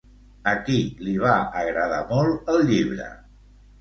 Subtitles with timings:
[0.51, 0.77] A qui
[1.09, 3.11] li va agradar molt el llibre?